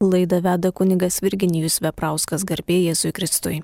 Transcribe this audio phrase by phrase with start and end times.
[0.00, 3.60] Laidą veda kunigas Virginijus Veprauskas garbė Jėzui Kristui.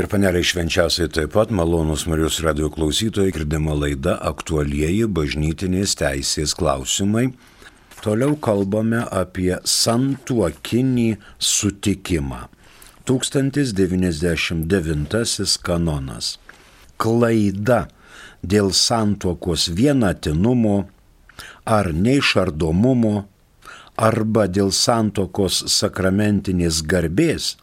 [0.00, 7.36] Ir paneliai švenčiausiai taip pat malonus Marijos radio klausytojai, girdima laida aktualieji bažnytinės teisės klausimai.
[8.00, 12.48] Toliau kalbame apie santuokinį sutikimą.
[13.04, 16.40] 1099 kanonas.
[16.96, 17.92] Klaida
[18.40, 20.88] dėl santuokos vienatinumo
[21.68, 23.28] ar neišardomumo
[23.96, 27.56] arba dėl santuokos sakramentinės garbės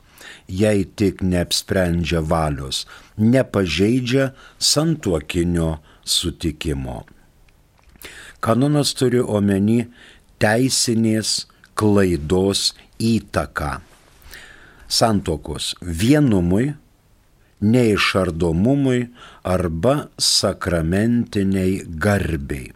[0.49, 2.85] jei tik neapsprendžia valios,
[3.17, 7.05] nepažeidžia santuokinio sutikimo.
[8.39, 9.89] Kanonas turi omeny
[10.39, 13.79] teisinės klaidos įtaką.
[14.89, 16.73] Santokos vienumui,
[17.59, 19.09] neišardomumui
[19.43, 22.71] arba sakramentiniai garbiai.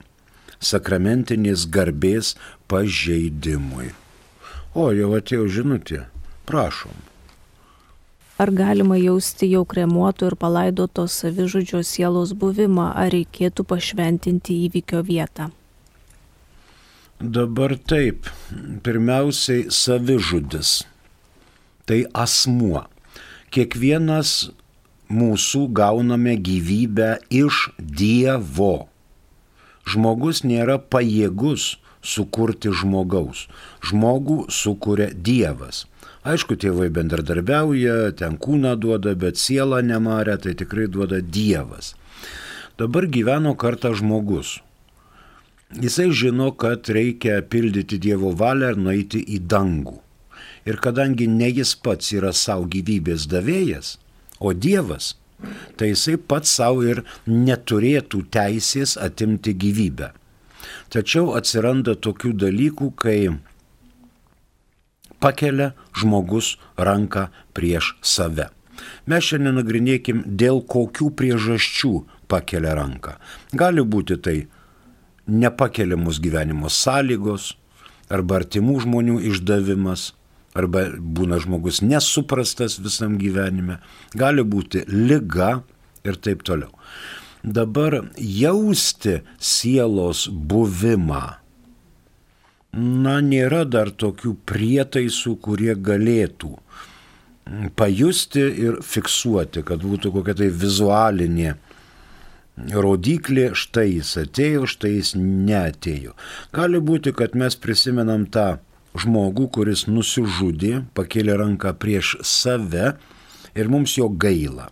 [0.63, 2.35] Sakramentinės garbės
[2.73, 3.93] pažeidimui.
[4.73, 6.05] O, jau atėjo žinutė.
[6.49, 6.95] Prašom.
[8.41, 15.51] Ar galima jausti jau kremuoto ir palaidoto savižudžio sielos buvimą, ar reikėtų pašventinti įvykio vietą?
[17.21, 18.25] Dabar taip.
[18.83, 20.81] Pirmiausiai savižudis.
[21.85, 22.81] Tai asmuo.
[23.53, 24.49] Kiekvienas
[25.13, 28.89] mūsų gauname gyvybę iš Dievo.
[29.85, 33.47] Žmogus nėra pajėgus sukurti žmogaus.
[33.83, 35.85] Žmogų sukuria Dievas.
[36.23, 41.95] Aišku, tėvai bendradarbiauja, ten kūną duoda, bet sielą nemarę, tai tikrai duoda Dievas.
[42.79, 44.59] Dabar gyveno kartą žmogus.
[45.73, 49.97] Jisai žino, kad reikia pildyti Dievo valią ir nueiti į dangų.
[50.69, 53.97] Ir kadangi ne jis pats yra savo gyvybės davėjas,
[54.39, 55.15] o Dievas,
[55.75, 60.13] tai jisai pats savo ir neturėtų teisės atimti gyvybę.
[60.93, 63.33] Tačiau atsiranda tokių dalykų, kai
[65.23, 68.51] pakelia žmogus ranką prieš save.
[69.09, 71.93] Mes šiandien nagrinėkim, dėl kokių priežasčių
[72.29, 73.15] pakelia ranką.
[73.57, 74.37] Gali būti tai
[75.25, 77.53] nepakeliamos gyvenimo sąlygos,
[78.13, 80.11] arba artimų žmonių išdavimas,
[80.53, 83.79] arba būna žmogus nesuprastas visam gyvenime,
[84.13, 85.63] gali būti lyga
[86.03, 86.69] ir taip toliau.
[87.43, 91.23] Dabar jausti sielos buvimą
[92.73, 96.55] na, nėra dar tokių prietaisų, kurie galėtų
[97.75, 101.55] pajusti ir fiksuoti, kad būtų kokia tai vizualinė
[102.57, 106.13] rodiklė, štai jis atėjo, štai jis neatėjo.
[106.53, 108.61] Gali būti, kad mes prisimenam tą
[108.97, 112.93] žmogų, kuris nusižudė, pakėlė ranką prieš save
[113.57, 114.69] ir mums jo gaila.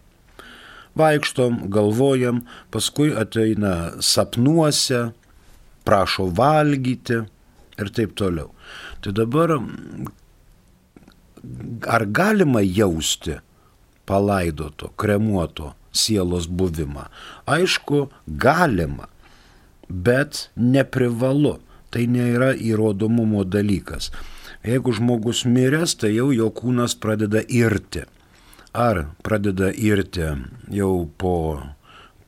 [1.00, 2.42] Vaikštom, galvojam,
[2.72, 5.12] paskui ateina sapnuose,
[5.88, 7.22] prašo valgyti,
[7.82, 8.52] ir taip toliau.
[9.02, 9.56] Tai dabar
[11.88, 13.40] ar galima jausti
[14.06, 17.08] palaidoto, kremuoto sielos buvimą?
[17.50, 19.10] Aišku, galima,
[19.90, 21.60] bet neprivalu.
[21.92, 24.14] Tai nėra įrodomumo dalykas.
[24.64, 28.06] Jeigu žmogus miręs, tai jau jo kūnas pradeda irti.
[28.72, 30.32] Ar pradeda irti
[30.72, 31.36] jau po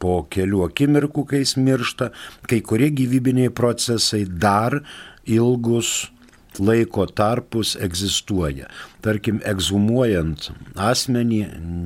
[0.03, 2.09] po kelių akimirkų, kai jis miršta,
[2.49, 4.81] kai kurie gyvybiniai procesai dar
[5.23, 6.09] ilgus
[6.59, 8.67] laiko tarpus egzistuoja.
[9.05, 11.39] Tarkim, egzumuojant asmenį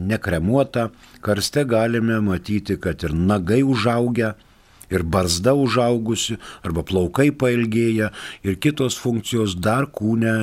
[0.10, 0.90] nekremuotą,
[1.24, 4.34] karste galime matyti, kad ir nagai užaugia,
[4.90, 8.10] ir barzda užaugusi, arba plaukai pailgėja,
[8.44, 10.34] ir kitos funkcijos dar kūne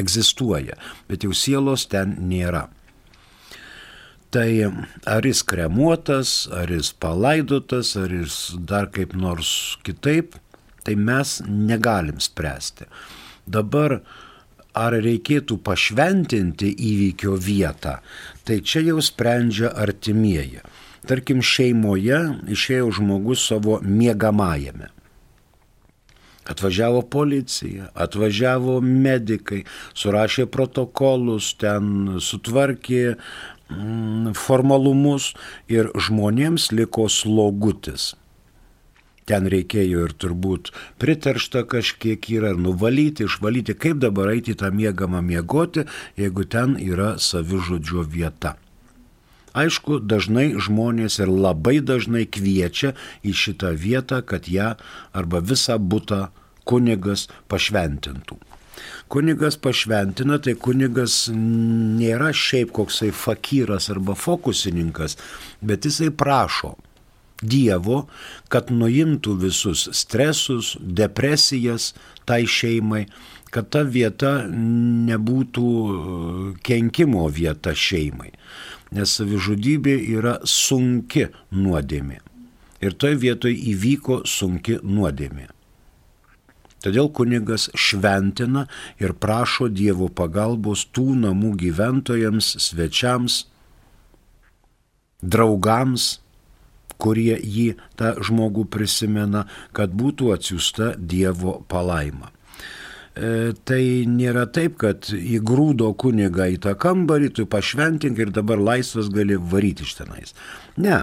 [0.00, 0.78] egzistuoja,
[1.10, 2.68] bet jau sielos ten nėra.
[4.28, 4.50] Tai
[5.08, 8.34] ar jis kremuotas, ar jis palaidotas, ar jis
[8.68, 10.36] dar kaip nors kitaip,
[10.84, 12.84] tai mes negalim spręsti.
[13.48, 14.02] Dabar
[14.76, 17.98] ar reikėtų pašventinti įvykio vietą,
[18.44, 20.60] tai čia jau sprendžia artimieji.
[21.08, 22.20] Tarkim, šeimoje
[22.52, 24.90] išėjo žmogus savo miegamajame.
[26.48, 29.62] Atvažiavo policija, atvažiavo medikai,
[29.96, 33.18] surašė protokolus, ten sutvarkė
[33.68, 35.34] formalumus
[35.68, 38.14] ir žmonėms liko slogutis.
[39.28, 45.84] Ten reikėjo ir turbūt priteršta kažkiek yra, nuvalyti, išvalyti, kaip dabar eiti tą mėgamą miegoti,
[46.16, 48.56] jeigu ten yra savižudžio vieta.
[49.58, 54.76] Aišku, dažnai žmonės ir labai dažnai kviečia į šitą vietą, kad ją
[55.12, 56.28] arba visą būtą
[56.68, 58.38] kunigas pašventintų.
[59.08, 65.16] Kunigas pašventina, tai kunigas nėra šiaip koksai fakyras arba fokusininkas,
[65.60, 66.76] bet jisai prašo
[67.38, 68.08] Dievo,
[68.50, 71.92] kad nuimtų visus stresus, depresijas
[72.26, 73.04] tai šeimai,
[73.54, 75.92] kad ta vieta nebūtų e,
[76.66, 78.32] kenkimo vieta šeimai.
[78.96, 82.18] Nes savižudybė yra sunki nuodėmė.
[82.82, 85.48] Ir toje vietoje įvyko sunki nuodėmė.
[86.84, 88.66] Todėl kunigas šventina
[89.02, 93.42] ir prašo Dievo pagalbos tų namų gyventojams, svečiams,
[95.22, 96.18] draugams,
[96.98, 102.30] kurie jį tą žmogų prisimena, kad būtų atsiusta Dievo palaima.
[103.18, 109.10] E, tai nėra taip, kad įgrūdo kunigą į tą kambarį, tu pašventink ir dabar laisvas
[109.14, 110.36] gali varyti iš tenais.
[110.78, 111.02] Ne,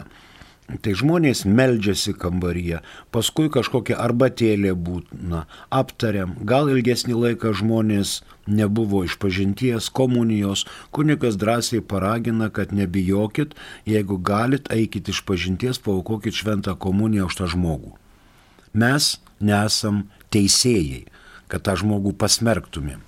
[0.65, 2.79] Tai žmonės meldžiasi kambaryje,
[3.13, 11.83] paskui kažkokia arbatėlė būtina, aptariam, gal ilgesnį laiką žmonės nebuvo iš pažinties, komunijos, kunikas drąsiai
[11.85, 13.53] paragina, kad nebijokit,
[13.85, 17.93] jeigu galit, eikit iš pažinties, paukokit šventą komuniją už tą žmogų.
[18.73, 21.03] Mes nesam teisėjai,
[21.45, 23.03] kad tą žmogų pasmerktumėm.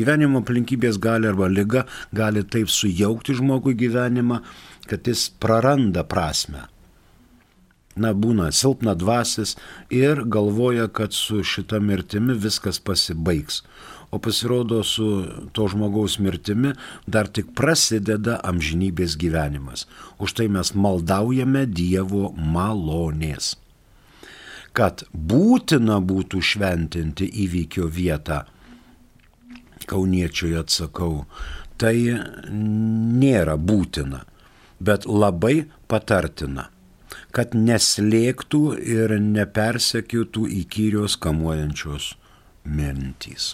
[0.00, 1.84] Gyvenimo aplinkybės gali arba lyga
[2.16, 4.40] gali taip sujaukti žmogui gyvenimą,
[4.88, 6.64] kad jis praranda prasme
[7.96, 9.56] na, būna silpna dvasis
[9.90, 13.62] ir galvoja, kad su šita mirtimi viskas pasibaigs.
[14.10, 16.72] O pasirodo, su to žmogaus mirtimi
[17.06, 19.86] dar tik prasideda amžinybės gyvenimas.
[20.22, 23.56] Už tai mes maldaujame Dievo malonės.
[24.76, 28.44] Kad būtina būtų šventinti įvykio vietą,
[29.88, 31.24] kauniečiui atsakau,
[31.80, 31.96] tai
[32.52, 34.22] nėra būtina,
[34.78, 36.68] bet labai patartina
[37.36, 42.14] kad neslėgtų ir nepersekiotų įkyrios kamuojančios
[42.64, 43.52] mintys.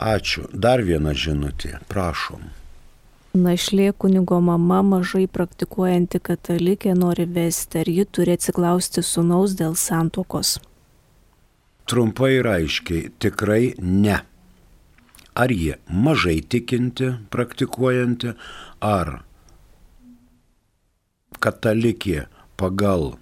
[0.00, 0.46] Ačiū.
[0.54, 1.80] Dar viena žinutė.
[1.90, 2.46] Prašom.
[3.36, 10.56] Našlė kunigo mama mažai praktikuojanti katalikė nori vesti, ar ji turi atsiklausti sunaus dėl santokos.
[11.90, 14.18] Trumpai ir aiškiai, tikrai ne.
[15.34, 18.34] Ar jie mažai tikinti, praktikuojanti,
[18.82, 19.20] ar
[21.38, 22.26] katalikė
[22.60, 23.14] pagal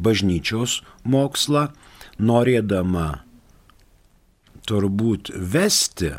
[0.00, 1.68] bažnyčios mokslą,
[2.20, 3.20] norėdama
[4.68, 6.14] turbūt vesti,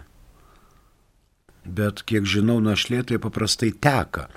[1.65, 4.27] bet kiek žinau, našlė tai paprastai teka.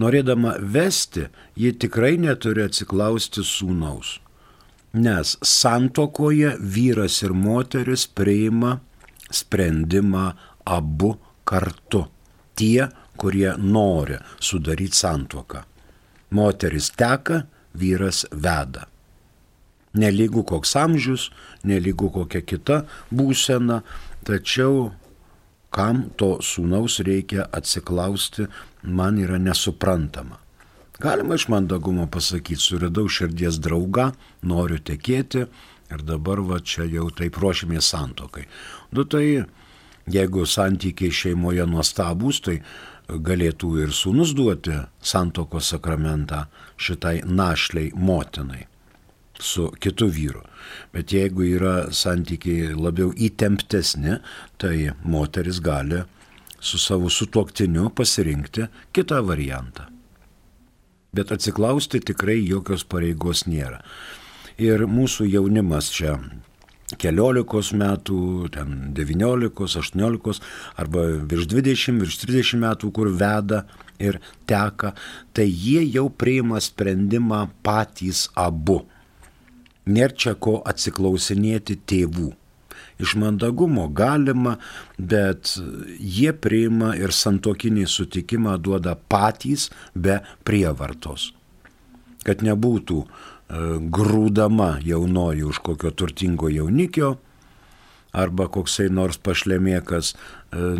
[0.00, 4.18] Norėdama vesti, ji tikrai neturi atsiklausti sūnaus.
[4.96, 8.78] Nes santokoje vyras ir moteris priima
[9.28, 10.30] sprendimą
[10.64, 12.06] abu kartu.
[12.56, 12.86] Tie,
[13.20, 15.60] kurie nori sudaryti santoką.
[16.36, 17.42] Moteris teka,
[17.76, 18.86] vyras veda.
[19.96, 21.30] Nelygų koks amžius,
[21.64, 23.80] nelygų kokia kita būsena,
[24.28, 24.90] tačiau
[25.72, 28.46] kam to sūnaus reikia atsiklausti,
[28.82, 30.40] man yra nesuprantama.
[31.00, 34.10] Galima iš mandagumo pasakyti, suridau širdies draugą,
[34.42, 35.44] noriu tekėti
[35.92, 38.46] ir dabar va čia jau taip ruošimės santokai.
[38.96, 39.44] Nu tai
[40.10, 42.60] jeigu santykiai šeimoje nuostabus, tai
[43.06, 48.66] galėtų ir sūnus duoti santokos sakramentą šitai našliai motinai
[49.40, 50.42] su kitu vyru.
[50.92, 54.18] Bet jeigu yra santykiai labiau įtemptesni,
[54.58, 56.02] tai moteris gali
[56.60, 58.66] su savo sutuoktiniu pasirinkti
[58.96, 59.86] kitą variantą.
[61.14, 63.82] Bet atsiklausti tikrai jokios pareigos nėra.
[64.58, 66.16] Ir mūsų jaunimas čia
[66.94, 68.20] keliolikos metų,
[68.54, 70.40] ten devyniolikos, aštuoniolikos
[70.78, 73.64] arba virš dvidešimt, virš trisdešimt metų, kur veda
[73.98, 74.94] ir teka,
[75.34, 78.84] tai jie jau priima sprendimą patys abu.
[79.86, 82.32] Nėra čia ko atsiklausinėti tėvų.
[83.02, 84.56] Iš mandagumo galima,
[84.96, 85.52] bet
[86.00, 91.32] jie priima ir santokinį sutikimą duoda patys be prievartos.
[92.26, 97.16] Kad nebūtų E, grūdama jaunoji už kokio turtingo jaunikio,
[98.16, 100.16] arba koksai nors pašlemėkas e,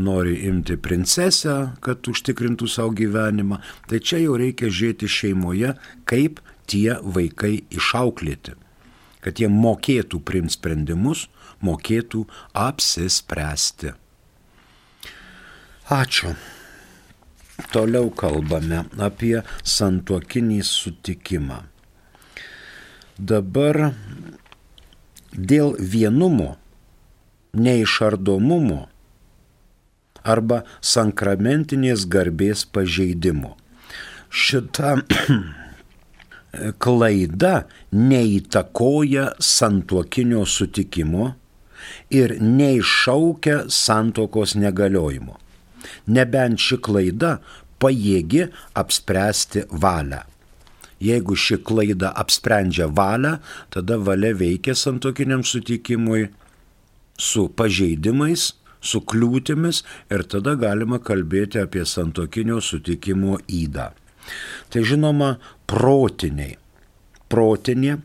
[0.01, 5.75] nori imti princesę, kad užtikrintų savo gyvenimą, tai čia jau reikia žiūrėti šeimoje,
[6.09, 8.57] kaip tie vaikai išauklėti,
[9.23, 11.27] kad jie mokėtų priimti sprendimus,
[11.65, 12.25] mokėtų
[12.57, 13.95] apsispręsti.
[15.93, 16.35] Ačiū.
[17.73, 21.63] Toliau kalbame apie santuokinį sutikimą.
[23.17, 23.95] Dabar
[25.33, 26.57] dėl vienumo,
[27.57, 28.83] neišardomumo
[30.21, 33.55] arba sakramentinės garbės pažeidimo.
[34.29, 34.99] Šita
[36.85, 37.55] klaida
[37.97, 41.33] neįtakoja santuokinio sutikimo
[42.13, 45.41] ir neiššaukia santokos negaliojimo.
[46.13, 47.37] Nebent ši klaida
[47.81, 50.27] pajėgi apspręsti valią.
[51.03, 53.37] Jeigu ši klaida apsprendžia valią,
[53.71, 56.29] tada valia veikia santokiniam sutikimui
[57.21, 63.91] su pažeidimais, su kliūtimis ir tada galima kalbėti apie santokinio sutikimo įdą.
[64.73, 65.37] Tai žinoma,
[65.71, 66.57] protiniai.
[67.27, 67.99] Protinė,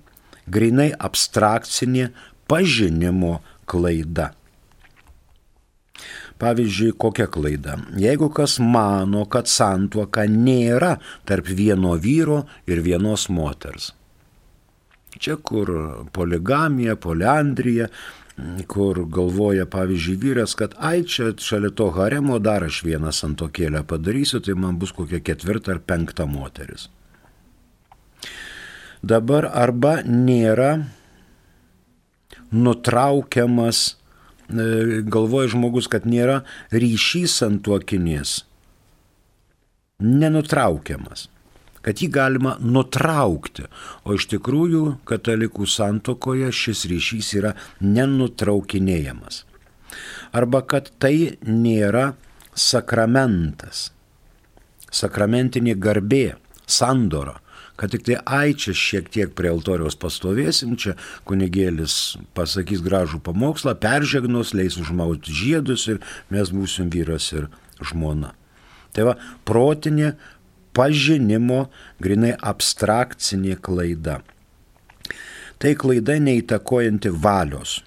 [0.50, 2.10] grinai abstrakcinė
[2.50, 4.32] pažinimo klaida.
[6.42, 7.78] Pavyzdžiui, kokia klaida?
[8.02, 10.96] Jeigu kas mano, kad santuoka nėra
[11.30, 13.92] tarp vieno vyro ir vienos moters.
[15.22, 15.70] Čia kur
[16.16, 17.92] poligamija, poliandrija,
[18.72, 24.42] kur galvoja, pavyzdžiui, vyras, kad ai čia šalia to haremo dar aš vieną santokėlę padarysiu,
[24.42, 26.88] tai man bus kokia ketvirta ar penkta moteris.
[29.02, 30.86] Dabar arba nėra
[32.52, 34.01] nutraukiamas,
[35.08, 36.42] galvoja žmogus, kad nėra
[36.72, 38.42] ryšys santuokinės,
[40.02, 41.30] nenutraukiamas.
[41.82, 43.64] Kad jį galima nutraukti,
[44.06, 49.46] o iš tikrųjų katalikų santokoje šis ryšys yra nenutraukinėjamas.
[50.32, 52.12] Arba kad tai nėra
[52.54, 53.90] sakramentas,
[54.94, 56.36] sakramentinė garbė,
[56.70, 57.40] sandora,
[57.80, 60.98] kad tik tai ai čia šiek tiek prie altoriaus pastovėsim, čia
[61.30, 66.02] kunigėlis pasakys gražų pamokslą, peržegnos, leis užmauti žiedus ir
[66.34, 67.50] mes būsim vyras ir
[67.82, 68.36] žmona.
[68.92, 69.16] Tai va,
[69.48, 70.14] protinė
[70.76, 71.66] pažinimo,
[72.04, 74.20] grinai abstrakcinė klaida.
[75.62, 77.80] Tai klaida neįtakojanti valios.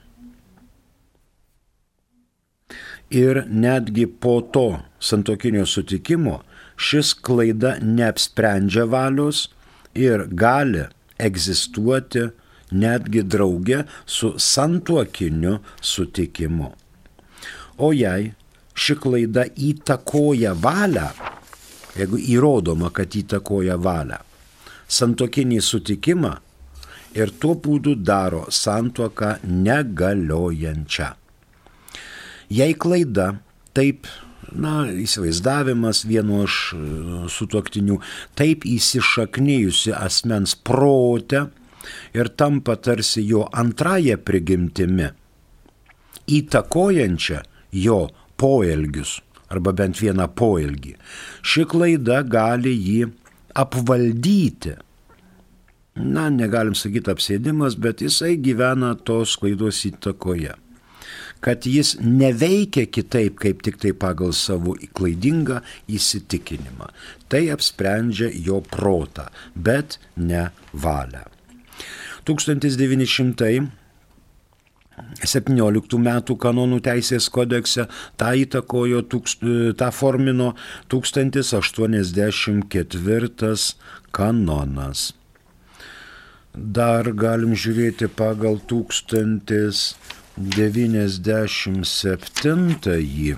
[3.15, 6.41] Ir netgi po to santokinio sutikimo
[6.81, 9.49] šis klaida neapsprendžia valios
[9.95, 10.85] ir gali
[11.19, 12.25] egzistuoti
[12.75, 16.73] netgi drauge su santuokiniu sutikimu.
[17.79, 18.33] O jei
[18.75, 21.09] ši klaida įtakoja valią,
[21.95, 24.19] jeigu įrodoma, kad įtakoja valią,
[24.91, 26.35] santokinį sutikimą
[27.15, 31.13] ir tuo būdu daro santuoką negaliojančią.
[32.51, 33.35] Jei klaida,
[33.75, 34.09] taip,
[34.53, 36.81] na, įsivaizdavimas vieno iš e,
[37.33, 37.99] sutuoktinių,
[38.39, 41.47] taip įsišaknyjusi asmens protė
[42.17, 45.11] ir tampa tarsi jo antraja prigimtimi,
[46.39, 47.43] įtakojančia
[47.85, 48.01] jo
[48.41, 49.19] poelgius
[49.53, 50.97] arba bent vieną poelgį.
[51.45, 53.13] Ši klaida gali jį
[53.55, 54.75] apvaldyti.
[55.95, 60.57] Na, negalim sakyti apsėdimas, bet jisai gyvena tos klaidos įtakoje.
[61.45, 65.61] Kad jis neveikia kitaip, kaip tik tai pagal savo klaidingą
[65.93, 66.89] įsitikinimą.
[67.29, 71.29] Tai apsprendžia jo protą, bet ne valią.
[72.25, 73.69] 1900
[75.27, 77.89] 17 metų kanonų teisės kodekse
[78.21, 79.01] tą įtakojo,
[79.79, 80.49] tą formino
[80.93, 83.57] 1084
[84.15, 85.01] kanonas.
[86.55, 88.61] Dar galim žiūrėti pagal
[90.37, 93.37] 1097.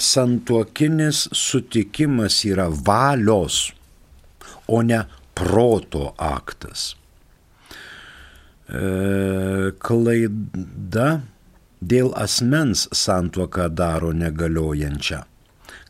[0.00, 3.72] Santuokinis sutikimas yra valios,
[4.68, 6.96] o ne proto aktas.
[8.70, 11.20] E, klaida
[11.80, 15.24] dėl asmens santuoką daro negaliojančią.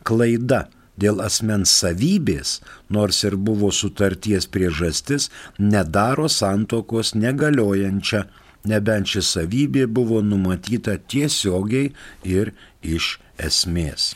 [0.06, 0.68] Klaida
[1.00, 2.60] dėl asmens savybės,
[2.92, 8.24] nors ir buvo sutarties priežastis, nedaro santokos negaliojančią,
[8.64, 11.92] nebent ši savybė buvo numatyta tiesiogiai
[12.24, 12.52] ir
[12.82, 14.14] iš esmės.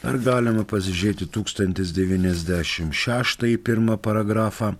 [0.00, 4.74] Dar galima pasižiūrėti 1096 pirmą paragrafą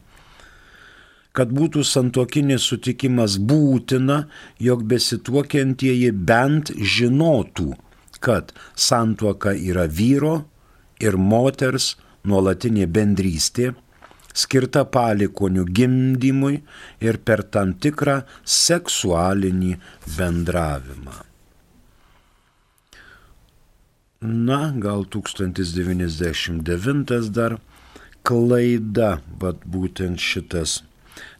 [1.37, 4.27] kad būtų santokinis sutikimas būtina,
[4.59, 7.75] jog besituokiantieji bent žinotų,
[8.21, 10.45] kad santuoka yra vyro
[11.01, 13.75] ir moters nuolatinė bendrystė,
[14.35, 16.63] skirta palikonių gimdymui
[17.01, 19.77] ir per tam tikrą seksualinį
[20.17, 21.31] bendravimą.
[24.21, 27.57] Na, gal 1099 dar
[28.23, 30.83] klaida, bet būtent šitas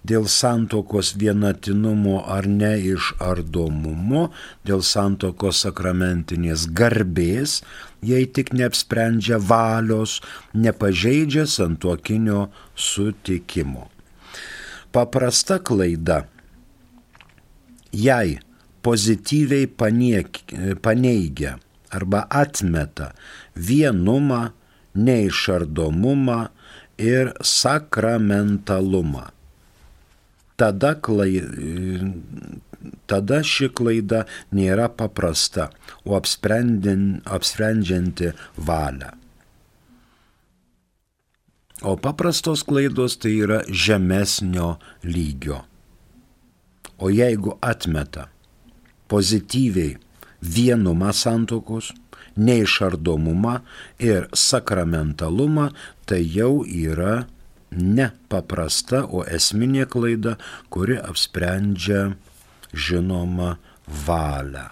[0.07, 4.31] dėl santokos vienatinumo ar neišardomumo,
[4.65, 7.61] dėl santokos sakramentinės garbės,
[8.01, 10.21] jei tik neapsprendžia valios,
[10.57, 12.49] nepažeidžia santokinio
[12.81, 13.89] sutikimo.
[14.93, 16.25] Paprasta klaida.
[17.93, 18.39] Jei
[18.83, 20.39] pozityviai paniek,
[20.83, 21.59] paneigia
[21.91, 23.13] arba atmeta
[23.55, 24.51] vienumą,
[24.95, 26.39] neišardomumą
[26.99, 29.29] ir sakramentalumą
[30.61, 31.41] tada, klai,
[33.09, 34.21] tada ši klaida
[34.57, 35.71] nėra paprasta,
[36.05, 38.29] o apsprendžianti
[38.69, 39.11] valią.
[41.83, 45.65] O paprastos klaidos tai yra žemesnio lygio.
[46.99, 48.29] O jeigu atmeta
[49.09, 49.97] pozityviai
[50.43, 51.95] vienumą santokos,
[52.37, 53.61] neišardomumą
[53.99, 55.71] ir sakramentalumą,
[56.07, 57.27] tai jau yra
[57.71, 60.37] ne paprasta, o esminė klaida,
[60.69, 62.13] kuri apsprendžia
[62.75, 63.57] žinoma
[64.07, 64.69] valią.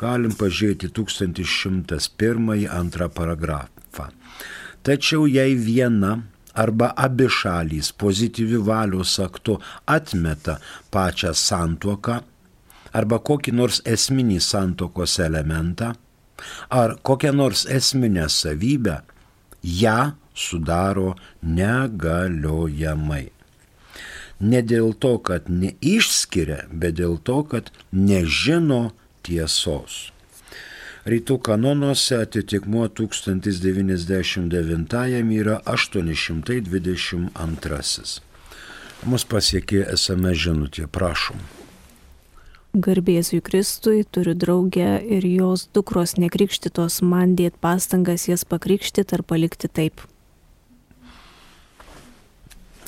[0.00, 4.08] Galim pažiūrėti 1101-2 paragrafą.
[4.82, 6.12] Tačiau jei viena
[6.54, 10.58] arba abi šalys pozityvi valios aktu atmeta
[10.92, 12.20] pačią santuoką
[12.98, 15.92] arba kokį nors esminį santokos elementą
[16.68, 19.00] ar kokią nors esminę savybę,
[19.64, 23.26] ją sudaro negaliojamai.
[24.40, 28.92] Ne dėl to, kad neišskiria, bet dėl to, kad nežino
[29.26, 30.08] tiesos.
[31.08, 38.20] Rytų kanonuose atitikmuo 1099 yra 822.
[39.08, 41.40] Mus pasiekė SMS žinutė, prašom.
[42.76, 49.72] Garbėsiu Kristui, turiu draugę ir jos dukros nekrikštytos, man dėt pastangas jas pakrikštyti ar palikti
[49.72, 50.04] taip.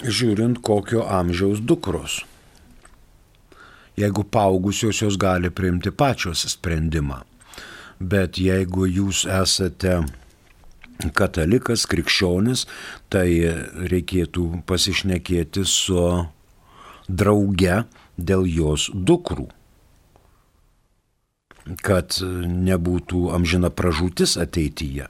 [0.04, 2.28] Žiūrint, kokio amžiaus dukros.
[3.96, 7.31] Jeigu paaugusios jos gali priimti pačios sprendimą.
[8.02, 10.00] Bet jeigu jūs esate
[11.18, 12.66] katalikas, krikščionis,
[13.12, 13.26] tai
[13.92, 16.04] reikėtų pasišnekėti su
[17.08, 17.82] drauge
[18.18, 19.48] dėl jos dukrų
[21.82, 25.08] kad nebūtų amžina pražūtis ateityje.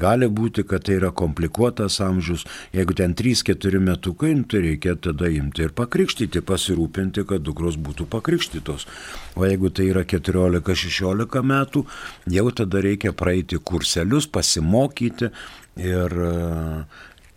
[0.00, 5.28] Gali būti, kad tai yra komplikuotas amžius, jeigu ten 3-4 metukai, nu, tai reikia tada
[5.28, 8.88] imti ir pakrikštyti, pasirūpinti, kad dukros būtų pakrikštytos.
[9.36, 11.84] O jeigu tai yra 14-16 metų,
[12.32, 15.32] jau tada reikia praeiti kurselius, pasimokyti
[15.80, 16.20] ir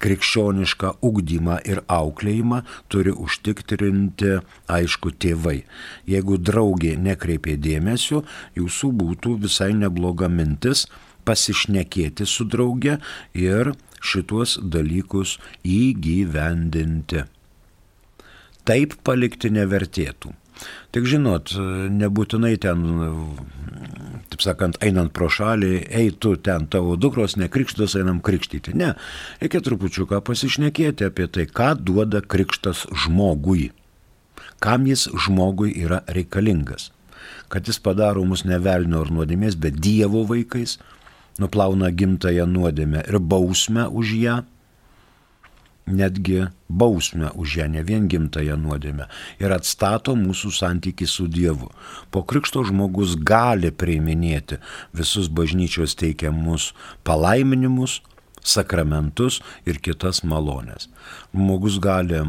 [0.06, 4.38] krikščionišką ugdymą ir auklėjimą turi užtikrinti,
[4.72, 5.64] aišku, tėvai.
[6.10, 8.24] Jeigu draugė nekreipė dėmesio,
[8.60, 10.86] jūsų būtų visai nebloga mintis
[11.26, 13.00] pasišnekėti su drauge
[13.34, 13.74] ir
[14.06, 17.26] šituos dalykus įgyvendinti.
[18.66, 20.34] Taip palikti nevertėtų.
[20.96, 21.52] Tik žinot,
[21.92, 22.86] nebūtinai ten
[24.32, 25.72] taip sakant, einant pro šalį,
[26.02, 28.74] eitų ten tavo dukros, ne krikštas, einam krikštyti.
[28.78, 28.94] Ne,
[29.44, 33.70] reikia trupučiuką pasišnekėti apie tai, ką duoda krikštas žmogui.
[34.64, 36.90] Kam jis žmogui yra reikalingas.
[37.52, 40.80] Kad jis padaro mus ne velnio ar nuodėmės, bet Dievo vaikais,
[41.40, 44.42] nuplauna gimtąją nuodėmę ir bausmę už ją
[45.88, 49.06] netgi bausmę už ją, ne vien gimtąją nuodėmę,
[49.40, 51.70] ir atstato mūsų santyki su Dievu.
[52.12, 54.58] Po krikšto žmogus gali priiminėti
[54.94, 56.74] visus bažnyčios teikiamus
[57.06, 58.02] palaiminimus,
[58.42, 60.90] sakramentus ir kitas malonės.
[61.34, 62.22] Žmogus gali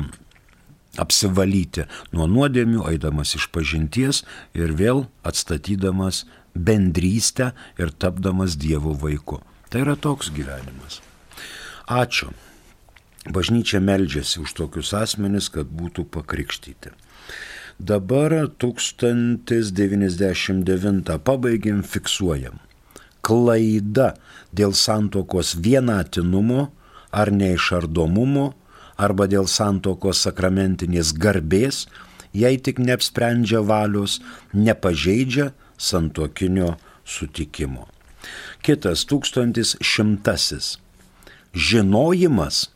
[1.01, 4.23] apsivalyti nuo nuodėmių, eidamas iš pažinties
[4.57, 6.25] ir vėl atstatydamas
[6.57, 9.40] bendrystę ir tapdamas Dievo vaiku.
[9.71, 11.01] Tai yra toks gyvenimas.
[11.87, 12.33] Ačiū.
[13.27, 16.90] Bažnyčia meldžiasi už tokius asmenis, kad būtų pakrikštyti.
[17.79, 22.59] Dabar 1099 pabaigim, fiksuojam.
[23.21, 24.14] Klaida
[24.55, 26.71] dėl santokos vienatinumo
[27.11, 28.55] ar neišardomumo
[28.97, 31.87] arba dėl santokos sakramentinės garbės,
[32.33, 37.87] jei tik neapsprendžia valios, nepažeidžia santokinio sutikimo.
[38.62, 40.77] Kitas tūkstantis šimtasis.
[41.57, 42.67] Žinojimas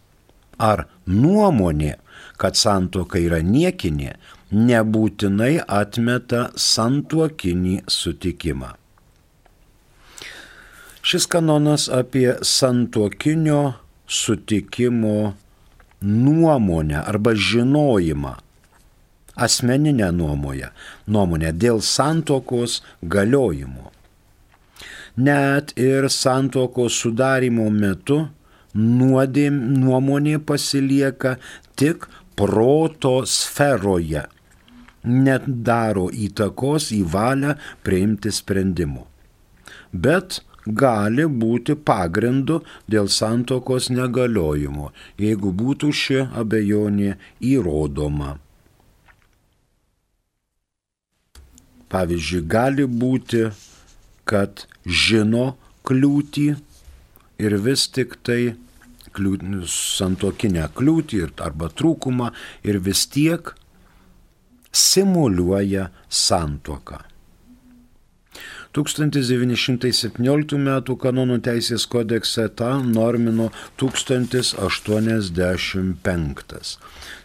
[0.58, 1.96] ar nuomonė,
[2.40, 4.14] kad santuoka yra niekinė,
[4.50, 8.74] nebūtinai atmeta santuokinį sutikimą.
[11.00, 13.60] Šis kanonas apie santuokinio
[14.06, 15.34] sutikimo
[16.02, 18.34] nuomonę arba žinojimą,
[19.46, 20.70] asmeninę nuomonę,
[21.08, 23.90] nuomonę dėl santokos galiojimo.
[25.16, 28.20] Net ir santokos sudarimo metu
[28.74, 31.36] nuodėm, nuomonė pasilieka
[31.76, 32.06] tik
[32.38, 34.22] proto sferoje,
[35.04, 39.04] net daro įtakos į valią priimti sprendimų.
[39.92, 48.36] Bet gali būti pagrindu dėl santokos negaliojimo, jeigu būtų ši abejonė įrodoma.
[51.90, 53.48] Pavyzdžiui, gali būti,
[54.28, 55.56] kad žino
[55.88, 56.48] kliūtį
[57.42, 58.54] ir vis tik tai
[59.66, 62.30] santokinę kliūtį arba trūkumą
[62.62, 63.54] ir vis tiek
[64.70, 67.00] simuliuoja santoką.
[68.70, 70.70] 1917 m.
[71.02, 73.50] kanonų teisės kodekse tą normino
[73.82, 76.78] 1085.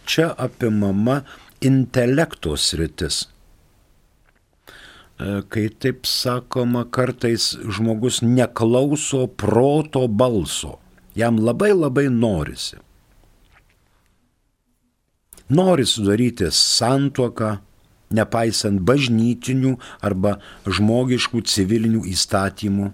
[0.06, 1.22] Čia apimama
[1.62, 3.35] intelektos rytis.
[5.18, 10.76] E, kai taip sakoma, kartais žmogus neklauso proto balso,
[11.16, 12.76] jam labai labai norisi.
[15.48, 17.54] Nori sudaryti santuoką,
[18.12, 22.90] nepaisant bažnytinių arba žmogiškų civilinių įstatymų.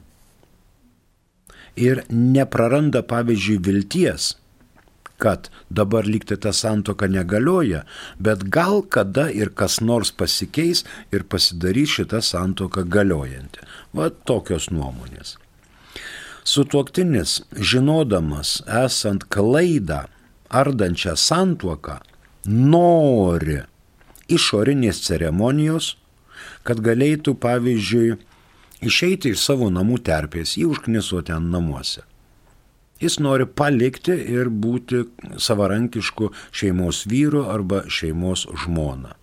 [1.81, 4.35] Ir nepraranda, pavyzdžiui, vilties,
[5.23, 7.85] kad dabar lygtai ta santoka negalioja,
[8.19, 10.83] bet gal kada ir kas nors pasikeis
[11.15, 13.63] ir pasidarys šitą santoką galiojanti.
[13.95, 15.37] Va tokios nuomonės.
[16.43, 20.03] Sutuoktinis, žinodamas esant klaidą
[20.51, 22.01] ardančią santuoką,
[22.47, 23.61] nori
[24.33, 25.95] išorinės ceremonijos,
[26.67, 28.17] kad galėtų, pavyzdžiui,
[28.83, 32.03] išeiti iš savo namų terpės, jį užknisuoti ant namuose.
[33.03, 35.03] Jis nori palikti ir būti
[35.43, 39.17] savarankišku šeimos vyru arba šeimos žmona.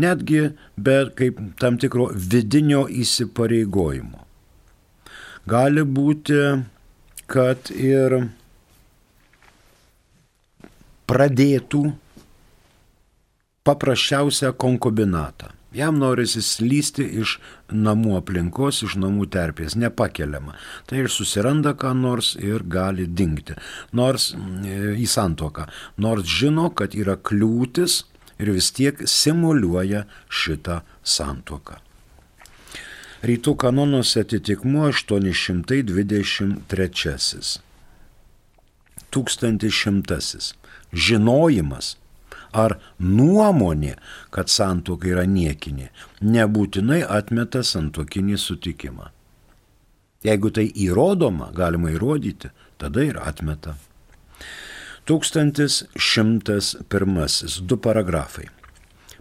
[0.00, 0.42] Netgi
[0.76, 4.24] be kaip tam tikro vidinio įsipareigojimo.
[5.50, 6.40] Gali būti,
[7.30, 8.16] kad ir
[11.10, 11.84] pradėtų
[13.66, 15.59] paprasčiausią konkubinatą.
[15.72, 17.38] Jam norisi slysti iš
[17.70, 20.58] namų aplinkos, iš namų terpės, nepakeliama.
[20.90, 23.54] Tai ir susiranda ką nors ir gali dingti.
[23.94, 25.70] Nors e, į santoką,
[26.02, 28.02] nors žino, kad yra kliūtis
[28.42, 31.78] ir vis tiek simuliuoja šitą santoką.
[33.22, 37.60] Rytų kanonuose atitikmuo 823.
[39.10, 39.74] Tūkstantis
[40.90, 41.99] žinojimas
[42.52, 43.94] ar nuomonė,
[44.30, 45.90] kad santoka yra niekinė,
[46.22, 49.10] nebūtinai atmeta santokinį sutikimą.
[50.24, 53.76] Jeigu tai įrodoma, galima įrodyti, tada ir atmeta.
[55.08, 57.66] 1101.
[57.66, 58.48] Du paragrafai.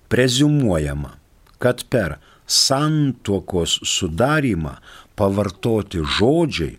[0.10, 1.10] Prezumuojama,
[1.58, 2.18] kad per
[2.50, 4.74] santuokos sudarimą
[5.16, 6.78] pavartoti žodžiai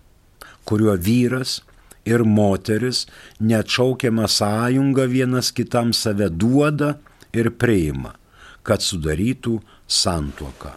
[0.62, 1.59] kuriuo vyras
[2.07, 6.99] ir moteris neatšaukiamą sąjungą vienas kitam save duoda
[7.35, 8.14] ir priima,
[8.62, 10.73] kad sudarytų santuoką.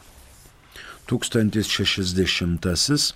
[1.11, 3.13] 1060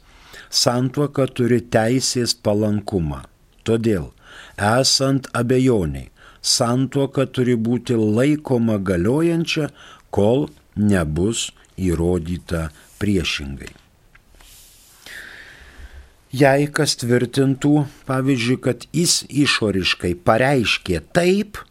[0.52, 3.24] santuoka turi teisės palankumą.
[3.66, 4.12] Todėl
[4.58, 6.10] esant abejoniai,
[6.42, 9.70] santuoka turi būti laikoma galiojančia,
[10.12, 12.70] kol nebus įrodyta
[13.02, 13.74] priešingai.
[16.36, 21.62] Jei kas tvirtintų, pavyzdžiui, kad jis išoriškai pareiškė taip,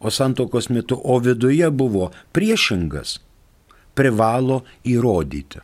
[0.00, 3.18] o santokos metu, o viduje buvo priešingas,
[3.94, 5.60] privalo įrodyti.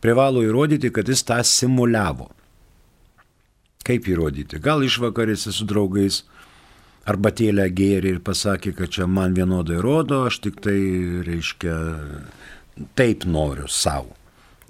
[0.00, 2.30] Privalo įrodyti, kad jis tą simuliavo.
[3.86, 4.58] Kaip įrodyti?
[4.62, 6.24] Gal išvakarėse su draugais
[7.06, 10.78] arba tėlę gėrė ir pasakė, kad čia man vienodai rodo, aš tik tai,
[11.26, 11.76] reiškia,
[12.98, 14.16] taip noriu savo.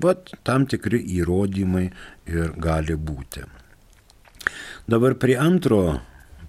[0.04, 1.86] Vat tam tikri įrodymai
[2.28, 3.46] ir gali būti.
[4.86, 6.02] Dabar prie antro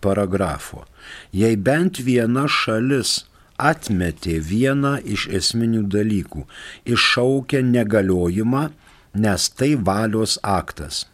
[0.03, 0.83] paragrafo.
[1.31, 3.21] Jei bent viena šalis
[3.57, 6.43] atmetė vieną iš esminių dalykų,
[6.85, 8.67] iššaukia negaliojimą,
[9.23, 11.05] nes tai valios aktas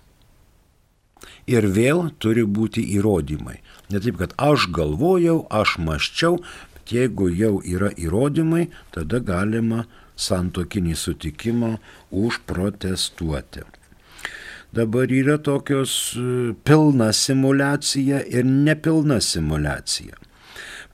[1.47, 3.59] ir vėl turi būti įrodymai.
[3.91, 6.39] Ne taip, kad aš galvojau, aš maščiau,
[6.75, 11.77] bet jeigu jau yra įrodymai, tada galima santokinį sutikimą
[12.11, 13.65] užprotestuoti.
[14.73, 20.17] Dabar yra tokios e, pilna simulacija ir nepilna simulacija.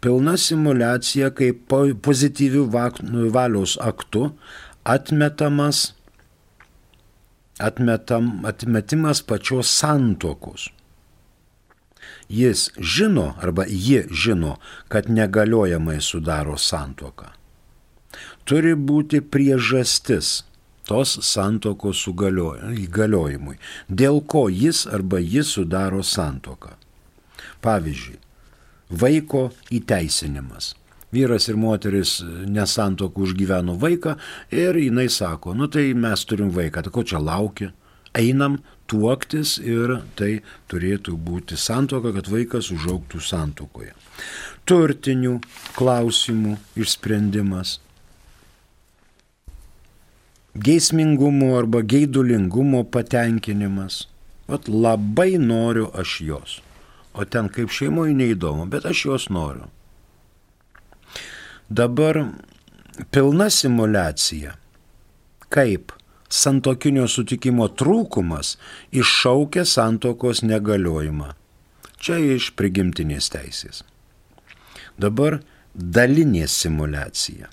[0.03, 1.71] Pilna simulacija, kaip
[2.03, 2.65] pozityvių
[3.31, 4.29] valios aktų
[4.88, 5.93] atmetamas,
[7.60, 10.69] atmetam, atmetimas pačios santokos
[12.30, 14.56] jis žino arba ji žino,
[14.88, 17.34] kad negaliojamai sudaro santoką.
[18.43, 20.43] Turi būti priežastis
[20.89, 23.58] tos santokos įgaliojimui,
[23.89, 26.74] dėl ko jis arba ji sudaro santoką.
[27.62, 28.17] Pavyzdžiui,
[28.89, 30.76] vaiko įteisinimas.
[31.10, 32.19] Vyras ir moteris
[32.54, 34.13] nesantokų užgyveno vaiką
[34.54, 37.72] ir jinai sako, nu tai mes turim vaiką, tai ko čia laukia?
[38.17, 43.93] Einam, tuoktis ir tai turėtų būti santoka, kad vaikas užauktų santokoje.
[44.69, 45.39] Turtinių
[45.78, 47.78] klausimų išsprendimas.
[50.60, 54.08] Geismingumo arba geidulingumo patenkinimas.
[54.50, 56.56] Vat labai noriu aš jos.
[57.13, 59.69] O ten kaip šeimoje neįdomu, bet aš jos noriu.
[61.69, 62.25] Dabar
[63.12, 64.55] pilna simulacija.
[65.49, 65.91] Kaip
[66.29, 68.55] santokinio sutikimo trūkumas
[68.89, 71.34] iššaukia santokos negaliojimą.
[71.99, 73.84] Čia iš prigimtinės teisės.
[74.97, 75.41] Dabar
[75.73, 77.49] dalinė simulacija.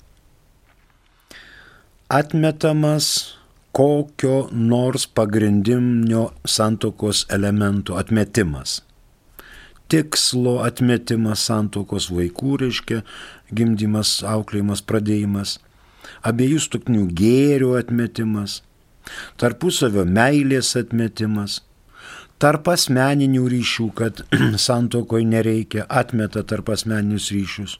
[2.09, 3.37] Atmetamas
[3.75, 8.81] kokio nors pagrindinio santokos elemento atmetimas.
[9.87, 13.03] Tikslo atmetimas santokos vaikų reiškia
[13.55, 15.57] gimdymas, auklėjimas, pradėjimas.
[16.27, 18.61] Abiejų stuknių gėrių atmetimas
[19.39, 21.61] tarpusavio meilės atmetimas,
[22.41, 24.23] tarp asmeninių ryšių, kad
[24.67, 27.77] santokoj nereikia, atmeta tarp asmeninius ryšius.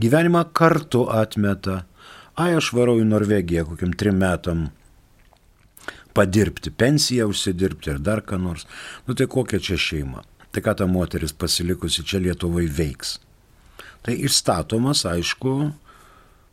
[0.00, 1.84] Gyvenimą kartu atmeta.
[2.38, 4.68] Ai, aš varau į Norvegiją kokiam trim metam
[6.14, 8.66] padirbti, pensiją užsidirbti ir dar ką nors.
[9.06, 10.24] Nu tai kokia čia šeima?
[10.52, 13.18] Tai ką ta moteris pasilikusi čia Lietuvai veiks?
[14.02, 15.72] Tai išstatomas, aišku,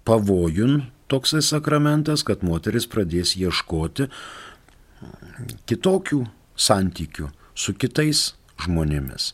[0.05, 4.09] pavojun toksai sakramentas, kad moteris pradės ieškoti
[5.69, 6.21] kitokių
[6.55, 8.27] santykių su kitais
[8.65, 9.33] žmonėmis.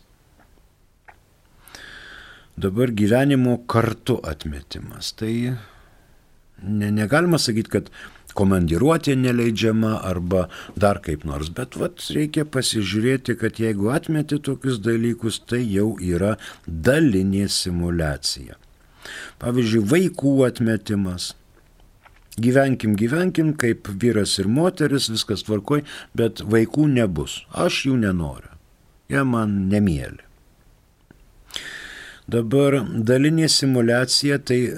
[2.61, 5.13] Dabar gyvenimo kartu atmetimas.
[5.17, 5.31] Tai
[6.61, 7.89] ne, negalima sakyti, kad
[8.37, 15.41] komandiruotė neleidžiama arba dar kaip nors, bet vat, reikia pasižiūrėti, kad jeigu atmeti tokius dalykus,
[15.45, 18.57] tai jau yra dalinė simulacija.
[19.41, 21.31] Pavyzdžiui, vaikų atmetimas
[22.41, 25.83] gyvenkim, gyvenkim kaip vyras ir moteris, viskas tvarkoj,
[26.17, 27.41] bet vaikų nebus.
[27.51, 28.51] Aš jų nenoriu.
[29.11, 30.30] Jie man nemėly.
[32.31, 32.77] Dabar
[33.09, 34.69] dalinė simulacija tai e,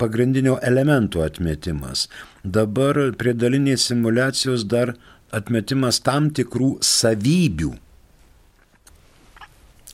[0.00, 2.08] pagrindinio elemento atmetimas.
[2.44, 4.88] Dabar prie dalinės simulacijos dar
[5.32, 7.72] atmetimas tam tikrų savybių,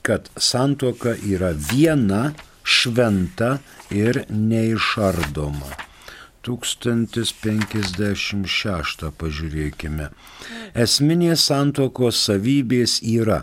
[0.05, 3.59] kad santuoka yra viena, šventa
[3.93, 5.71] ir neišardoma.
[6.45, 10.09] 1056 pažiūrėkime.
[10.85, 13.39] Esminės santokos savybės yra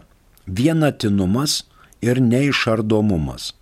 [0.46, 1.52] vienatinumas
[2.02, 3.54] ir neišardomumas,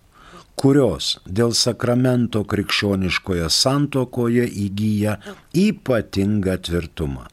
[0.55, 5.17] kurios dėl sakramento krikščioniškoje santokoje įgyja
[5.57, 7.27] ypatingą tvirtumą.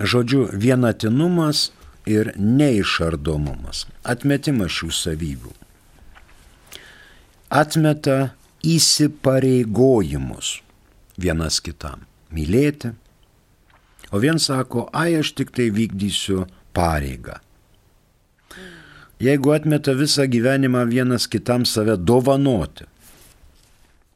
[0.00, 1.70] Žodžiu, vienatinumas
[2.08, 5.52] ir neišardomumas, atmetimas šių savybių.
[7.48, 8.32] Atmeta
[8.64, 10.58] įsipareigojimus
[11.18, 12.06] vienas kitam.
[12.32, 12.92] Mylėti.
[14.12, 17.40] O vien sako, ai aš tik tai vykdysiu pareigą.
[19.18, 22.84] Jeigu atmeta visą gyvenimą vienas kitam save dovanoti,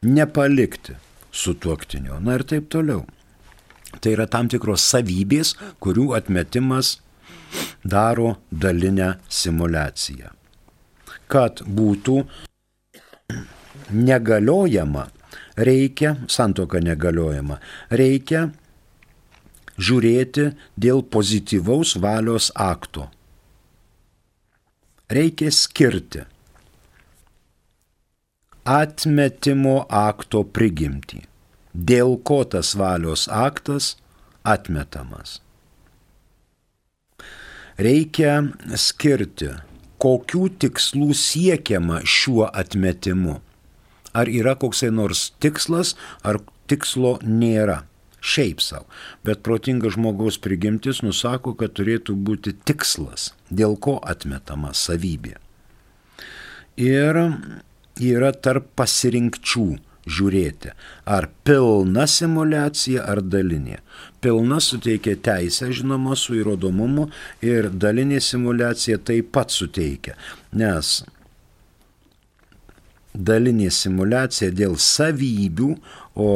[0.02, 0.94] nepalikti
[1.32, 3.02] su tuoktiniu, na ir taip toliau.
[4.00, 7.00] Tai yra tam tikros savybės, kurių atmetimas
[7.84, 10.30] daro dalinę simulaciją.
[11.26, 12.22] Kad būtų
[13.90, 15.08] negaliojama
[15.56, 17.58] reikia, santoka negaliojama,
[17.90, 18.46] reikia
[19.82, 23.08] žiūrėti dėl pozityvaus valios akto.
[25.12, 26.22] Reikia skirti
[28.64, 31.24] atmetimo akto prigimtį,
[31.74, 33.96] dėl ko tas valios aktas
[34.46, 35.40] atmetamas.
[37.82, 38.38] Reikia
[38.78, 39.50] skirti,
[40.02, 43.40] kokių tikslų siekiama šiuo atmetimu
[44.12, 45.94] ar yra koksai nors tikslas,
[46.24, 47.82] ar tikslo nėra.
[48.22, 48.86] Šiaip savo.
[49.26, 55.34] Bet protingas žmogaus prigimtis nusako, kad turėtų būti tikslas, dėl ko atmetama savybė.
[56.78, 57.18] Ir
[58.00, 59.66] yra tarp pasirinkčių
[60.06, 60.72] žiūrėti,
[61.06, 63.80] ar pilna simulacija, ar dalinė.
[64.22, 67.08] Pilna suteikia teisę, žinoma, su įrodomumu
[67.44, 70.16] ir dalinė simulacija taip pat suteikia,
[70.54, 71.02] nes
[73.12, 75.70] dalinė simulacija dėl savybių,
[76.16, 76.32] o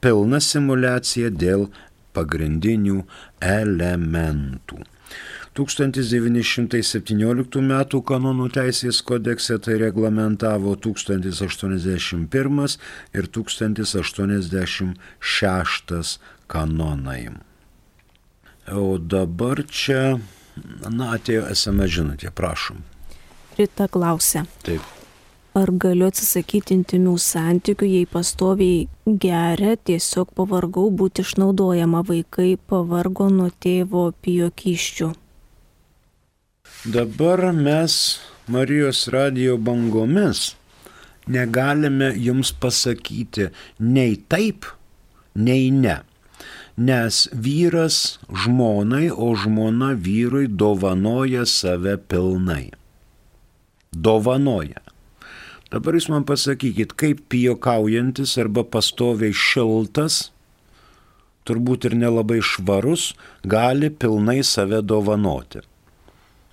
[0.00, 1.68] pilna simulacija dėl
[2.16, 3.04] pagrindinių
[3.40, 4.78] elementų.
[5.58, 7.72] 1917 m.
[8.06, 12.78] kanonų teisės kodekse tai reglamentavo 1081
[13.18, 17.34] ir 1086 kanonai.
[18.70, 20.22] O dabar čia,
[20.86, 22.78] na, atėjo SMS žinutė, prašom.
[23.58, 24.46] Rita klausia.
[24.62, 24.99] Taip.
[25.58, 28.86] Ar galiu atsisakyti intimių santykių, jei pastoviai
[29.24, 35.10] geria, tiesiog pavargau būti išnaudojama, vaikai pavargo nuo tėvo pijokyščių.
[36.94, 37.96] Dabar mes
[38.50, 40.54] Marijos radio bangomis
[41.26, 44.70] negalime jums pasakyti nei taip,
[45.34, 46.00] nei ne.
[46.78, 52.70] Nes vyras žmonai, o žmona vyrui dovanoja save pilnai
[53.92, 54.80] dovanoja.
[55.70, 60.32] Dabar jūs man pasakykit, kaip pijokaujantis arba pastoviai šiltas,
[61.46, 63.12] turbūt ir nelabai švarus,
[63.46, 65.62] gali pilnai save dovanoti.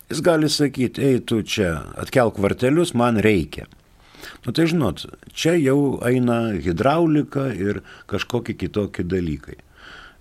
[0.08, 3.65] Jis gali sakyti, ei tu čia, atkelk vartelius, man reikia.
[4.45, 9.58] Nu tai žinot, čia jau eina hidraulika ir kažkokie kitokie dalykai.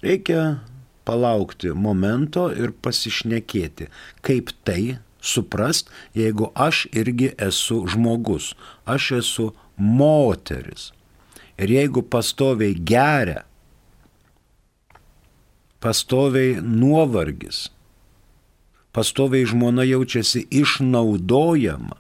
[0.03, 0.63] Reikia
[1.07, 3.91] palaukti momento ir pasišnekėti,
[4.27, 10.93] kaip tai suprast, jeigu aš irgi esu žmogus, aš esu moteris.
[11.59, 13.45] Ir jeigu pastoviai geria,
[15.81, 17.71] pastoviai nuovargis,
[18.93, 21.97] pastoviai žmona jaučiasi išnaudojama,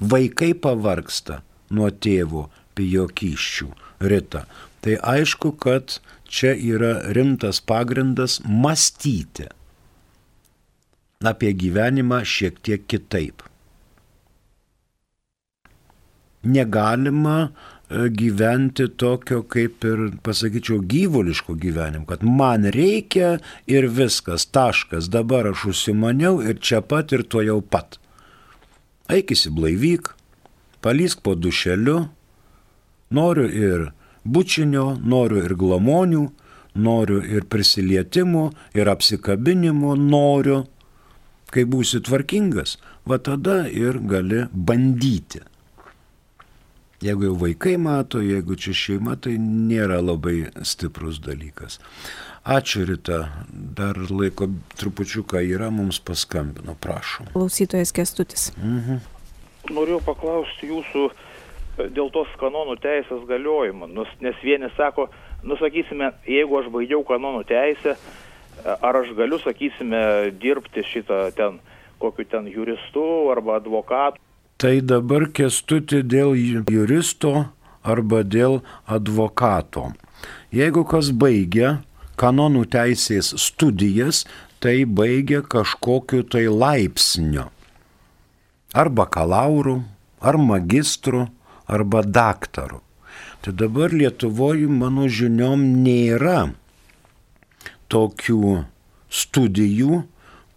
[0.00, 3.70] vaikai pavarksta nuo tėvo pijokyščių
[4.10, 4.44] rita.
[4.80, 9.50] Tai aišku, kad čia yra rimtas pagrindas mąstyti
[11.20, 13.42] apie gyvenimą šiek tiek kitaip.
[16.44, 23.34] Negalima e, gyventi tokio kaip ir, pasakyčiau, gyvuliško gyvenimo, kad man reikia
[23.68, 28.00] ir viskas, taškas, dabar aš užsimaniau ir čia pat ir to jau pat.
[29.12, 30.14] Eik įsiblaivyk,
[30.80, 32.06] palysk po dušeliu,
[33.12, 33.88] noriu ir
[34.24, 36.26] bučinio, noriu ir glamonių,
[36.80, 40.62] noriu ir prisilietimų, ir apsikabinimų, noriu
[41.54, 45.42] kai būsi tvarkingas, va tada ir gali bandyti.
[47.00, 51.78] Jeigu jau vaikai mato, jeigu čia šeima, tai nėra labai stiprus dalykas.
[52.44, 57.32] Ačiū Rita, dar laiko trupučiuką yra, mums paskambino, prašom.
[57.32, 58.50] Klausytojas Kestutis.
[58.56, 59.00] Mhm.
[59.72, 63.88] Noriu paklausti jūsų e, dėl tos kanonų teisės galiojimo,
[64.20, 65.08] nes vieni sako,
[65.44, 67.96] nusakysime, jeigu aš baigiau kanonų teisę,
[68.80, 71.60] ar aš galiu, sakysime, dirbti šitą ten,
[71.98, 74.20] kokiu ten juristu arba advokatu.
[74.60, 76.34] Tai dabar kestuti dėl
[76.68, 77.48] juristo
[77.82, 79.90] arba dėl advokato.
[80.52, 81.78] Jeigu kas baigia
[82.20, 84.26] kanonų teisės studijas,
[84.60, 87.48] tai baigia kažkokiu tai laipsniu.
[88.76, 89.80] Ar bakalauru,
[90.20, 91.30] ar magistru,
[91.66, 92.82] arba daktaru.
[93.40, 96.50] Tai dabar Lietuvoje, mano žiniom, nėra
[97.90, 98.64] tokių
[99.10, 100.04] studijų,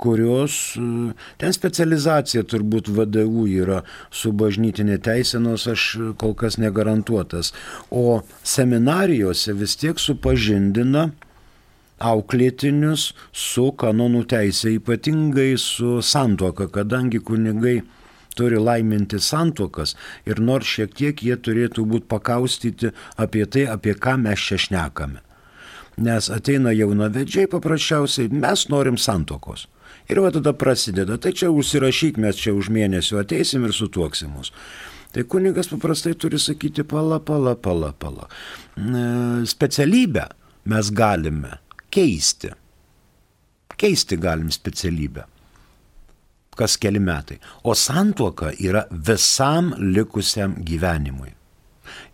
[0.03, 5.85] kurios, e, ten specializacija turbūt VDU yra su bažnytinė teisė, nors aš
[6.19, 7.53] kol kas negarantuotas,
[7.89, 11.09] o seminarijose vis tiek supažindina
[12.03, 17.77] auklėtinius su kanonų teisė, ypatingai su santuoka, kadangi kunigai
[18.35, 19.93] turi laiminti santuokas
[20.27, 25.21] ir nors šiek tiek jie turėtų būti pakaustyti apie tai, apie ką mes čia šnekame
[25.97, 29.67] nes ateina jaunavedžiai paprasčiausiai, mes norim santokos.
[30.11, 34.51] Ir va tada prasideda, tai čia užsirašyk, mes čia už mėnesio ateisim ir sutuoksim mus.
[35.13, 38.25] Tai kunigas paprastai turi sakyti pala, pala, pala, pala.
[39.45, 40.25] Specialybę
[40.65, 41.59] mes galime
[41.93, 42.49] keisti.
[43.77, 45.27] Keisti galim specialybę.
[46.57, 47.37] Kas keli metai.
[47.63, 51.33] O santuoka yra visam likusiam gyvenimui.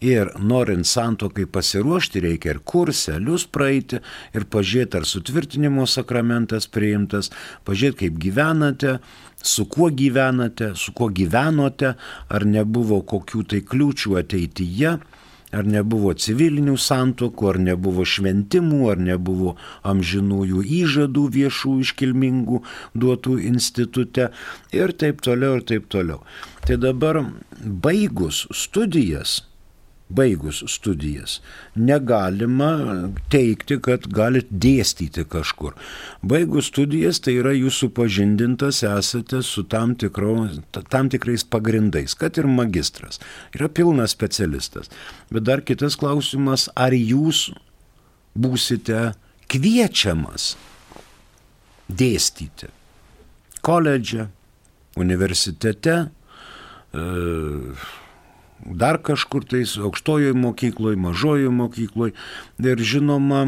[0.06, 4.02] Ir norint santokai pasiruošti, reikia ir kurselius praeiti,
[4.36, 7.32] ir pažiūrėti, ar sutvirtinimo sakramentas priimtas,
[7.68, 8.98] pažiūrėti, kaip gyvenate,
[9.44, 11.96] su kuo gyvenate, su kuo gyvenote,
[12.30, 14.98] ar nebuvo kokių tai kliūčių ateityje,
[15.56, 19.56] ar nebuvo civilinių santokų, ar nebuvo šventimų, ar nebuvo
[19.88, 22.62] amžinųjų įžadų viešų iškilmingų
[22.94, 24.30] duotų institute
[24.76, 26.22] ir taip toliau, ir taip toliau.
[26.68, 27.24] Tai dabar
[27.60, 29.40] baigus studijas,
[30.10, 31.40] baigus studijas.
[31.76, 32.72] Negalima
[33.30, 35.76] teikti, kad galit dėstyti kažkur.
[36.22, 40.48] Baigus studijas tai yra jūs supažindintas esate su tam, tikro,
[40.90, 43.22] tam tikrais pagrindais, kad ir magistras.
[43.56, 44.90] Yra pilnas specialistas.
[45.30, 47.50] Bet dar kitas klausimas, ar jūs
[48.38, 49.14] būsite
[49.50, 50.56] kviečiamas
[51.90, 52.74] dėstyti
[53.62, 54.28] koledže,
[54.96, 55.96] universitete,
[56.94, 57.04] e,
[58.66, 62.14] dar kažkur tais aukštojoje mokykloje, mažojoje mokykloje.
[62.60, 63.44] Ir žinoma,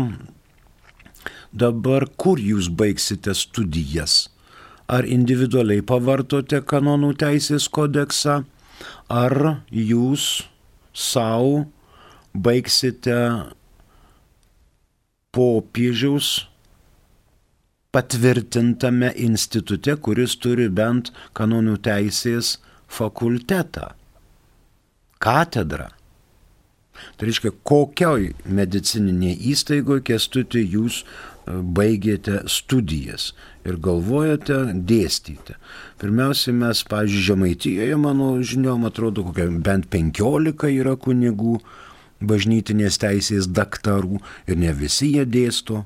[1.51, 4.30] dabar kur jūs baigsite studijas?
[4.91, 8.41] Ar individualiai pavartote kanonų teisės kodeksą,
[9.07, 10.43] ar jūs
[10.93, 11.68] savo
[12.34, 13.20] baigsite
[15.32, 16.47] popiežiaus
[17.91, 22.57] patvirtintame institute, kuris turi bent kanonų teisės
[22.91, 23.91] fakultetą
[25.22, 25.89] katedrą.
[27.17, 31.05] Tai reiškia, kokioj medicininėje įstaigoje kestuti jūs e,
[31.78, 33.32] baigėte studijas
[33.65, 34.59] ir galvojate
[34.89, 35.55] dėstyti.
[36.01, 41.59] Pirmiausia, mes, pavyzdžiui, Žemaitijoje, mano žiniom, atrodo, kokia bent penkiolika yra kunigų
[42.22, 45.86] bažnytinės teisės daktarų ir ne visi jie dėsto.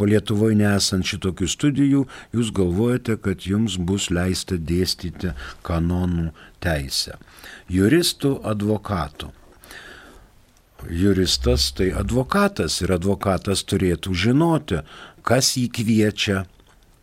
[0.00, 5.34] O Lietuvoje nesant šitokių studijų, jūs galvojate, kad jums bus leista dėstyti
[5.66, 6.30] kanonų
[6.64, 7.18] teisę.
[7.68, 9.30] Juristų, advokatų.
[10.90, 14.80] Juristas tai advokatas ir advokatas turėtų žinoti,
[15.22, 16.42] kas jį kviečia,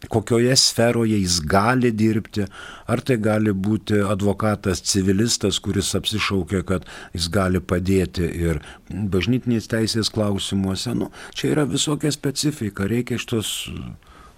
[0.07, 2.45] kokioje sferoje jis gali dirbti,
[2.87, 10.11] ar tai gali būti advokatas civilistas, kuris apsišaukia, kad jis gali padėti ir bažnytinės teisės
[10.13, 10.95] klausimuose.
[10.95, 13.51] Nu, čia yra visokia specifika, reikia šitos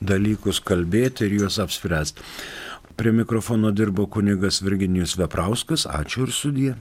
[0.01, 2.25] dalykus kalbėti ir juos apspręsti.
[2.97, 6.73] Prie mikrofono dirbo kunigas Virginijus Veprauskas, ačiū ir sudie.